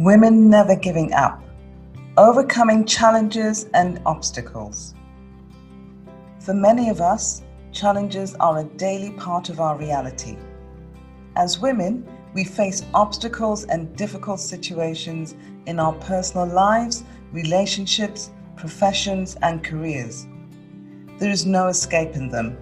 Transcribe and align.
Women 0.00 0.48
never 0.48 0.76
giving 0.76 1.12
up, 1.12 1.42
overcoming 2.16 2.86
challenges 2.86 3.66
and 3.74 4.00
obstacles. 4.06 4.94
For 6.38 6.54
many 6.54 6.88
of 6.88 7.02
us, 7.02 7.42
challenges 7.70 8.34
are 8.36 8.60
a 8.60 8.64
daily 8.78 9.10
part 9.10 9.50
of 9.50 9.60
our 9.60 9.76
reality. 9.76 10.38
As 11.36 11.60
women, 11.60 12.08
we 12.32 12.44
face 12.44 12.82
obstacles 12.94 13.64
and 13.64 13.94
difficult 13.94 14.40
situations 14.40 15.34
in 15.66 15.78
our 15.78 15.92
personal 15.92 16.46
lives, 16.46 17.04
relationships, 17.30 18.30
professions, 18.56 19.36
and 19.42 19.62
careers. 19.62 20.26
There 21.18 21.30
is 21.30 21.44
no 21.44 21.66
escaping 21.66 22.30
them. 22.30 22.56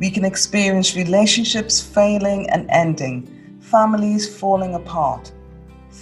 We 0.00 0.10
can 0.10 0.24
experience 0.24 0.96
relationships 0.96 1.80
failing 1.80 2.50
and 2.50 2.68
ending, 2.68 3.58
families 3.60 4.36
falling 4.36 4.74
apart, 4.74 5.30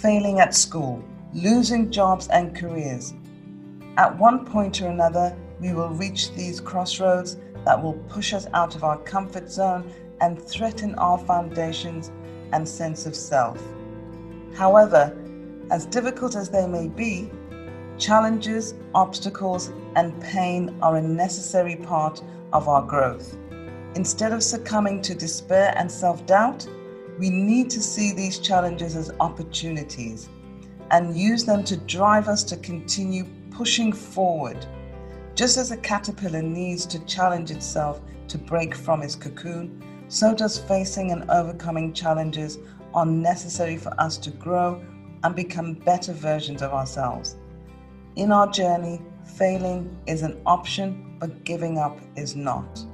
failing 0.01 0.39
at 0.39 0.55
school, 0.55 1.03
losing 1.33 1.91
jobs 1.91 2.27
and 2.29 2.55
careers. 2.55 3.13
At 3.97 4.17
one 4.17 4.45
point 4.45 4.81
or 4.81 4.87
another, 4.87 5.37
we 5.59 5.73
will 5.73 5.89
reach 5.89 6.33
these 6.33 6.59
crossroads 6.59 7.37
that 7.65 7.81
will 7.81 7.93
push 8.09 8.33
us 8.33 8.47
out 8.53 8.75
of 8.75 8.83
our 8.83 8.97
comfort 8.97 9.49
zone 9.49 9.89
and 10.19 10.41
threaten 10.41 10.95
our 10.95 11.17
foundations 11.17 12.11
and 12.51 12.67
sense 12.67 13.05
of 13.05 13.15
self. 13.15 13.61
However, 14.55 15.15
as 15.71 15.85
difficult 15.85 16.35
as 16.35 16.49
they 16.49 16.67
may 16.67 16.87
be, 16.87 17.29
challenges, 17.97 18.73
obstacles, 18.93 19.71
and 19.95 20.19
pain 20.21 20.75
are 20.81 20.97
a 20.97 21.01
necessary 21.01 21.75
part 21.75 22.21
of 22.51 22.67
our 22.67 22.81
growth. 22.81 23.37
Instead 23.95 24.33
of 24.33 24.43
succumbing 24.43 25.01
to 25.03 25.15
despair 25.15 25.73
and 25.77 25.89
self 25.89 26.25
doubt, 26.25 26.67
we 27.19 27.29
need 27.29 27.69
to 27.71 27.81
see 27.81 28.11
these 28.11 28.39
challenges 28.39 28.95
as 28.95 29.11
opportunities 29.19 30.29
and 30.91 31.15
use 31.15 31.45
them 31.45 31.63
to 31.63 31.77
drive 31.77 32.27
us 32.27 32.43
to 32.43 32.57
continue 32.57 33.25
pushing 33.51 33.91
forward. 33.93 34.65
Just 35.35 35.57
as 35.57 35.71
a 35.71 35.77
caterpillar 35.77 36.41
needs 36.41 36.85
to 36.87 37.03
challenge 37.05 37.51
itself 37.51 38.01
to 38.27 38.37
break 38.37 38.75
from 38.75 39.01
its 39.01 39.15
cocoon, 39.15 39.83
so 40.07 40.33
does 40.33 40.57
facing 40.57 41.11
and 41.11 41.29
overcoming 41.29 41.93
challenges 41.93 42.57
are 42.93 43.05
necessary 43.05 43.77
for 43.77 43.93
us 43.99 44.17
to 44.17 44.29
grow 44.31 44.83
and 45.23 45.35
become 45.35 45.73
better 45.73 46.13
versions 46.13 46.61
of 46.61 46.73
ourselves. 46.73 47.37
In 48.15 48.31
our 48.31 48.49
journey, 48.51 49.01
failing 49.25 49.97
is 50.05 50.21
an 50.21 50.39
option, 50.45 51.17
but 51.19 51.43
giving 51.43 51.77
up 51.77 51.97
is 52.15 52.35
not. 52.35 52.85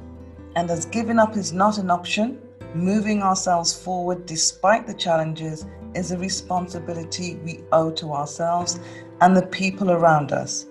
And 0.55 0.69
as 0.69 0.85
giving 0.85 1.19
up 1.19 1.35
is 1.35 1.51
not 1.51 1.77
an 1.77 1.89
option, 1.89 2.41
moving 2.75 3.21
ourselves 3.21 3.73
forward 3.73 4.25
despite 4.25 4.85
the 4.85 4.93
challenges 4.93 5.65
is 5.95 6.11
a 6.11 6.17
responsibility 6.17 7.35
we 7.43 7.63
owe 7.71 7.91
to 7.91 8.13
ourselves 8.13 8.79
and 9.21 9.35
the 9.35 9.45
people 9.47 9.91
around 9.91 10.31
us. 10.31 10.67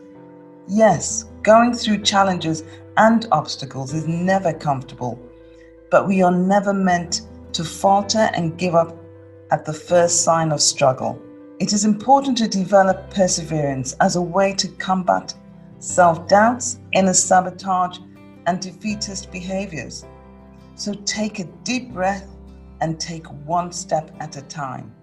Yes, 0.67 1.25
going 1.43 1.75
through 1.75 2.03
challenges 2.03 2.63
and 2.97 3.27
obstacles 3.33 3.95
is 3.95 4.07
never 4.07 4.53
comfortable, 4.53 5.19
but 5.91 6.07
we 6.07 6.23
are 6.23 6.33
never 6.33 6.73
meant 6.73 7.23
to 7.53 7.65
falter 7.65 8.31
and 8.35 8.59
give 8.59 8.75
up 8.75 8.97
at 9.51 9.65
the 9.65 9.73
first 9.73 10.23
sign 10.25 10.53
of 10.53 10.61
struggle. 10.61 11.21
It 11.59 11.73
is 11.73 11.85
important 11.85 12.39
to 12.39 12.49
develop 12.49 13.11
perseverance 13.11 13.95
as 14.01 14.17
a 14.17 14.23
way 14.23 14.53
to 14.55 14.69
combat 14.69 15.35
self 15.81 16.29
doubts, 16.29 16.79
inner 16.93 17.15
sabotage, 17.15 17.99
and 18.47 18.61
defeatist 18.61 19.31
behaviors. 19.31 20.05
So 20.79 20.95
take 20.95 21.41
a 21.41 21.51
deep 21.65 21.93
breath 21.93 22.29
and 22.81 23.01
take 23.01 23.27
one 23.27 23.73
step 23.73 24.13
at 24.21 24.37
a 24.37 24.43
time. 24.43 24.95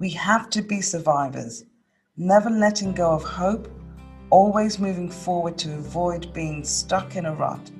We 0.00 0.10
have 0.10 0.50
to 0.50 0.60
be 0.60 0.80
survivors, 0.80 1.64
never 2.16 2.50
letting 2.50 2.94
go 2.94 3.12
of 3.12 3.22
hope, 3.22 3.70
always 4.30 4.80
moving 4.80 5.08
forward 5.08 5.56
to 5.58 5.74
avoid 5.74 6.32
being 6.32 6.64
stuck 6.64 7.14
in 7.14 7.26
a 7.26 7.32
rut, 7.32 7.70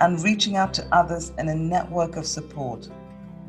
and 0.00 0.22
reaching 0.22 0.56
out 0.56 0.72
to 0.74 0.86
others 0.94 1.32
in 1.36 1.48
a 1.48 1.54
network 1.54 2.14
of 2.14 2.24
support. 2.24 2.88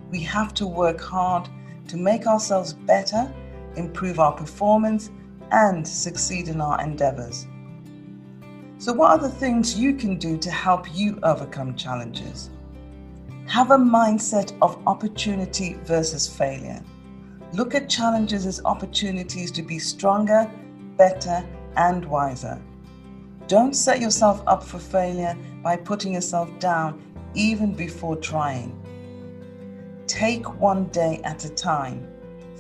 We 0.09 0.21
have 0.23 0.55
to 0.55 0.65
work 0.65 0.99
hard 0.99 1.47
to 1.89 1.97
make 1.97 2.25
ourselves 2.25 2.73
better, 2.73 3.31
improve 3.75 4.19
our 4.19 4.33
performance, 4.33 5.11
and 5.51 5.87
succeed 5.87 6.47
in 6.47 6.59
our 6.59 6.81
endeavors. 6.81 7.45
So, 8.79 8.91
what 8.91 9.11
are 9.11 9.19
the 9.19 9.29
things 9.29 9.79
you 9.79 9.93
can 9.93 10.17
do 10.17 10.35
to 10.39 10.49
help 10.49 10.87
you 10.95 11.19
overcome 11.21 11.75
challenges? 11.75 12.49
Have 13.49 13.71
a 13.71 13.77
mindset 13.77 14.55
of 14.61 14.79
opportunity 14.85 15.73
versus 15.83 16.27
failure. 16.27 16.83
Look 17.51 17.73
at 17.73 17.89
challenges 17.89 18.45
as 18.45 18.63
opportunities 18.63 19.49
to 19.53 19.63
be 19.63 19.79
stronger, 19.79 20.47
better, 20.97 21.43
and 21.75 22.05
wiser. 22.05 22.61
Don't 23.47 23.75
set 23.75 24.01
yourself 24.01 24.43
up 24.45 24.63
for 24.63 24.77
failure 24.77 25.35
by 25.63 25.77
putting 25.77 26.13
yourself 26.13 26.47
down 26.59 27.01
even 27.33 27.73
before 27.73 28.17
trying. 28.17 28.79
Take 30.05 30.59
one 30.61 30.85
day 30.89 31.19
at 31.23 31.43
a 31.43 31.49
time. 31.49 32.07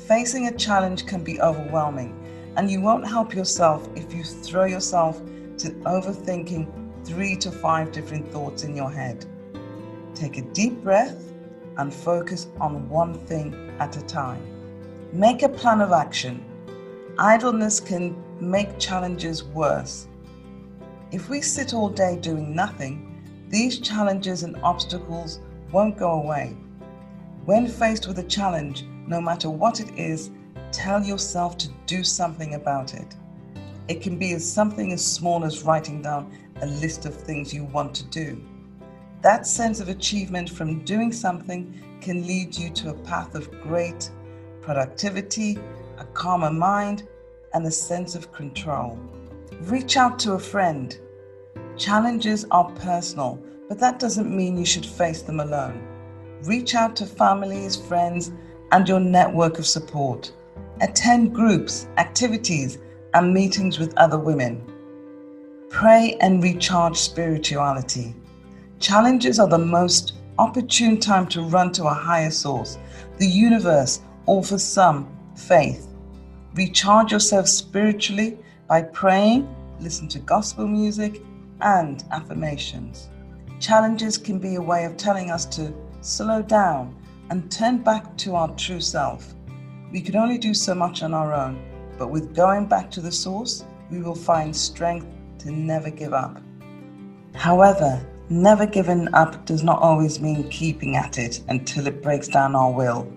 Facing 0.07 0.47
a 0.47 0.57
challenge 0.57 1.05
can 1.05 1.23
be 1.23 1.39
overwhelming, 1.39 2.17
and 2.57 2.67
you 2.67 2.81
won't 2.81 3.07
help 3.07 3.35
yourself 3.35 3.87
if 3.95 4.11
you 4.11 4.23
throw 4.23 4.65
yourself 4.65 5.19
to 5.59 5.69
overthinking 5.85 7.05
three 7.05 7.35
to 7.35 7.51
five 7.51 7.91
different 7.91 8.31
thoughts 8.31 8.63
in 8.63 8.75
your 8.75 8.89
head. 8.89 9.27
Take 10.19 10.37
a 10.37 10.41
deep 10.41 10.83
breath 10.83 11.31
and 11.77 11.93
focus 11.93 12.47
on 12.59 12.89
one 12.89 13.13
thing 13.13 13.73
at 13.79 13.95
a 13.95 14.01
time. 14.01 14.43
Make 15.13 15.43
a 15.43 15.47
plan 15.47 15.79
of 15.79 15.93
action. 15.93 16.43
Idleness 17.17 17.79
can 17.79 18.21
make 18.41 18.77
challenges 18.79 19.45
worse. 19.45 20.09
If 21.13 21.29
we 21.29 21.39
sit 21.39 21.73
all 21.73 21.87
day 21.87 22.17
doing 22.17 22.53
nothing, 22.53 23.23
these 23.47 23.79
challenges 23.79 24.43
and 24.43 24.57
obstacles 24.61 25.39
won't 25.71 25.97
go 25.97 26.11
away. 26.11 26.57
When 27.45 27.65
faced 27.65 28.05
with 28.05 28.19
a 28.19 28.23
challenge, 28.23 28.83
no 29.07 29.21
matter 29.21 29.49
what 29.49 29.79
it 29.79 29.97
is, 29.97 30.31
tell 30.73 31.01
yourself 31.01 31.57
to 31.59 31.69
do 31.85 32.03
something 32.03 32.55
about 32.55 32.93
it. 32.93 33.15
It 33.87 34.01
can 34.01 34.17
be 34.17 34.33
as 34.33 34.45
something 34.45 34.91
as 34.91 35.05
small 35.05 35.45
as 35.45 35.63
writing 35.63 36.01
down 36.01 36.29
a 36.59 36.65
list 36.65 37.05
of 37.05 37.15
things 37.15 37.53
you 37.53 37.63
want 37.63 37.95
to 37.95 38.03
do. 38.07 38.48
That 39.21 39.45
sense 39.45 39.81
of 39.81 39.89
achievement 39.89 40.49
from 40.49 40.85
doing 40.85 41.11
something 41.11 41.73
can 41.99 42.25
lead 42.25 42.57
you 42.57 42.69
to 42.69 42.91
a 42.91 42.99
path 43.03 43.35
of 43.35 43.51
great 43.61 44.09
productivity, 44.61 45.57
a 45.97 46.05
calmer 46.05 46.51
mind, 46.51 47.07
and 47.53 47.65
a 47.65 47.71
sense 47.71 48.15
of 48.15 48.31
control. 48.31 48.97
Reach 49.63 49.97
out 49.97 50.19
to 50.19 50.33
a 50.33 50.39
friend. 50.39 50.97
Challenges 51.75 52.45
are 52.51 52.71
personal, 52.71 53.43
but 53.67 53.79
that 53.79 53.99
doesn't 53.99 54.33
mean 54.33 54.57
you 54.57 54.65
should 54.65 54.85
face 54.85 55.21
them 55.21 55.41
alone. 55.41 55.85
Reach 56.43 56.73
out 56.73 56.95
to 56.97 57.05
families, 57.05 57.75
friends, 57.75 58.31
and 58.71 58.87
your 58.87 59.01
network 59.01 59.59
of 59.59 59.67
support. 59.67 60.31
Attend 60.79 61.35
groups, 61.35 61.87
activities, 61.97 62.77
and 63.13 63.33
meetings 63.33 63.79
with 63.79 63.97
other 63.97 64.17
women. 64.17 64.63
Pray 65.69 66.15
and 66.21 66.41
recharge 66.41 66.95
spirituality. 66.95 68.15
Challenges 68.79 69.39
are 69.39 69.47
the 69.47 69.57
most 69.57 70.13
opportune 70.37 71.01
time 71.01 71.27
to 71.27 71.41
run 71.41 71.73
to 71.73 71.83
a 71.83 71.93
higher 71.93 72.31
source, 72.31 72.77
the 73.17 73.27
universe, 73.27 73.99
or 74.25 74.41
for 74.41 74.57
some, 74.57 75.13
faith. 75.35 75.87
Recharge 76.55 77.11
yourself 77.11 77.49
spiritually 77.49 78.37
by 78.69 78.83
praying, 78.83 79.53
listen 79.81 80.07
to 80.07 80.19
gospel 80.19 80.65
music, 80.65 81.21
and 81.59 82.05
affirmations. 82.11 83.09
Challenges 83.59 84.17
can 84.17 84.39
be 84.39 84.55
a 84.55 84.61
way 84.61 84.85
of 84.85 84.95
telling 84.95 85.29
us 85.29 85.45
to 85.57 85.73
slow 85.99 86.41
down 86.41 86.95
and 87.31 87.51
turn 87.51 87.79
back 87.79 88.15
to 88.19 88.35
our 88.35 88.47
true 88.55 88.79
self. 88.79 89.35
We 89.91 89.99
can 89.99 90.15
only 90.15 90.37
do 90.37 90.53
so 90.53 90.73
much 90.73 91.03
on 91.03 91.13
our 91.13 91.33
own, 91.33 91.61
but 91.97 92.11
with 92.11 92.33
going 92.33 92.65
back 92.65 92.89
to 92.91 93.01
the 93.01 93.11
source, 93.11 93.65
we 93.91 94.01
will 94.01 94.15
find 94.15 94.55
strength 94.55 95.07
to 95.39 95.51
never 95.51 95.89
give 95.89 96.13
up. 96.13 96.41
However, 97.33 98.05
never 98.29 98.67
giving 98.67 99.11
up 99.15 99.43
does 99.45 99.63
not 99.63 99.81
always 99.81 100.19
mean 100.19 100.47
keeping 100.49 100.95
at 100.95 101.17
it 101.17 101.41
until 101.47 101.87
it 101.87 102.03
breaks 102.03 102.27
down 102.27 102.55
our 102.55 102.71
will. 102.71 103.11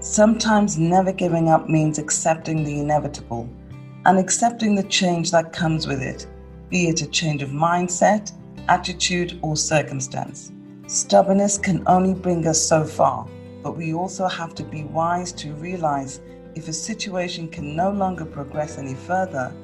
Sometimes 0.00 0.78
never 0.78 1.12
giving 1.12 1.48
up 1.48 1.70
means 1.70 1.98
accepting 1.98 2.62
the 2.62 2.80
inevitable 2.80 3.48
and 4.04 4.18
accepting 4.18 4.74
the 4.74 4.82
change 4.84 5.30
that 5.30 5.54
comes 5.54 5.86
with 5.86 6.02
it, 6.02 6.26
be 6.68 6.88
it 6.88 7.00
a 7.00 7.06
change 7.06 7.42
of 7.42 7.48
mindset, 7.48 8.32
attitude, 8.68 9.38
or 9.42 9.56
circumstance. 9.56 10.52
Stubbornness 10.86 11.56
can 11.56 11.82
only 11.86 12.12
bring 12.12 12.46
us 12.46 12.60
so 12.60 12.84
far, 12.84 13.26
but 13.62 13.76
we 13.76 13.94
also 13.94 14.26
have 14.26 14.54
to 14.56 14.64
be 14.64 14.84
wise 14.84 15.32
to 15.32 15.54
realize 15.54 16.20
if 16.54 16.68
a 16.68 16.72
situation 16.72 17.48
can 17.48 17.74
no 17.74 17.90
longer 17.90 18.26
progress 18.26 18.76
any 18.76 18.94
further 18.94 19.54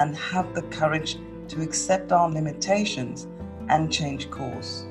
and 0.00 0.16
have 0.16 0.54
the 0.54 0.62
courage 0.62 1.18
to 1.46 1.62
accept 1.62 2.10
our 2.10 2.28
limitations 2.28 3.28
and 3.68 3.92
change 3.92 4.30
course. 4.30 4.86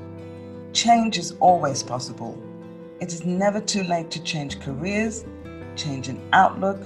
Change 0.74 1.18
is 1.18 1.34
always 1.40 1.84
possible. 1.84 2.42
It 3.00 3.14
is 3.14 3.26
never 3.26 3.60
too 3.60 3.84
late 3.84 4.10
to 4.12 4.24
change 4.24 4.60
careers, 4.60 5.26
change 5.76 6.08
an 6.08 6.22
outlook, 6.34 6.80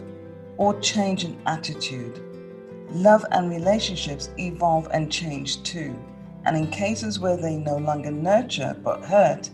or 0.57 0.79
change 0.79 1.23
in 1.23 1.39
attitude. 1.45 2.21
Love 2.91 3.25
and 3.31 3.49
relationships 3.49 4.29
evolve 4.37 4.87
and 4.91 5.11
change 5.11 5.61
too, 5.63 5.95
and 6.45 6.55
in 6.55 6.67
cases 6.71 7.19
where 7.19 7.37
they 7.37 7.57
no 7.57 7.77
longer 7.77 8.11
nurture 8.11 8.75
but 8.83 9.03
hurt, 9.03 9.49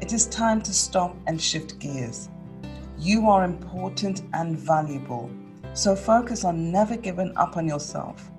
it 0.00 0.12
is 0.12 0.26
time 0.26 0.60
to 0.62 0.72
stop 0.72 1.16
and 1.26 1.40
shift 1.40 1.78
gears. 1.78 2.28
You 2.98 3.28
are 3.28 3.44
important 3.44 4.22
and 4.32 4.58
valuable, 4.58 5.30
so 5.74 5.94
focus 5.94 6.44
on 6.44 6.72
never 6.72 6.96
giving 6.96 7.32
up 7.36 7.56
on 7.56 7.68
yourself. 7.68 8.30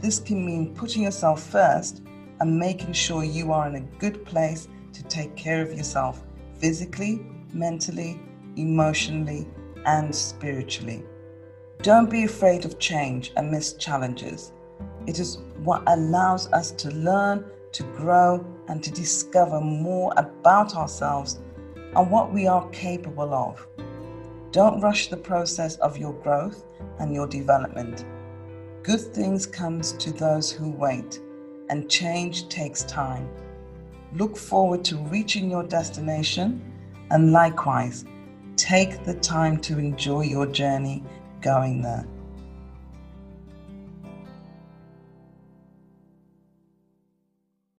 This 0.00 0.18
can 0.18 0.44
mean 0.44 0.74
putting 0.74 1.02
yourself 1.02 1.42
first 1.42 2.02
and 2.40 2.58
making 2.58 2.92
sure 2.92 3.24
you 3.24 3.52
are 3.52 3.66
in 3.68 3.76
a 3.76 3.98
good 3.98 4.24
place 4.24 4.68
to 4.92 5.02
take 5.04 5.36
care 5.36 5.62
of 5.62 5.72
yourself 5.72 6.22
physically, 6.58 7.26
mentally, 7.52 8.20
emotionally, 8.56 9.46
and 9.86 10.14
spiritually. 10.14 11.04
Don't 11.82 12.10
be 12.10 12.24
afraid 12.24 12.64
of 12.64 12.78
change 12.78 13.32
and 13.36 13.50
miss 13.50 13.74
challenges. 13.74 14.52
It 15.06 15.18
is 15.18 15.38
what 15.62 15.82
allows 15.86 16.50
us 16.52 16.70
to 16.72 16.90
learn, 16.90 17.44
to 17.72 17.82
grow, 17.96 18.44
and 18.68 18.82
to 18.82 18.90
discover 18.90 19.60
more 19.60 20.12
about 20.16 20.74
ourselves 20.74 21.40
and 21.76 22.10
what 22.10 22.32
we 22.32 22.46
are 22.46 22.68
capable 22.70 23.34
of. 23.34 23.66
Don't 24.50 24.80
rush 24.80 25.08
the 25.08 25.16
process 25.16 25.76
of 25.76 25.98
your 25.98 26.12
growth 26.12 26.64
and 26.98 27.14
your 27.14 27.26
development. 27.26 28.04
Good 28.82 29.00
things 29.00 29.46
comes 29.46 29.92
to 29.94 30.12
those 30.12 30.50
who 30.50 30.70
wait, 30.70 31.20
and 31.68 31.90
change 31.90 32.48
takes 32.48 32.82
time. 32.84 33.28
Look 34.12 34.36
forward 34.36 34.84
to 34.86 34.96
reaching 34.96 35.50
your 35.50 35.64
destination 35.64 36.72
and 37.10 37.32
likewise, 37.32 38.04
take 38.56 39.04
the 39.04 39.14
time 39.14 39.58
to 39.60 39.78
enjoy 39.78 40.22
your 40.22 40.46
journey 40.46 41.02
going 41.40 41.82
there. 41.82 42.06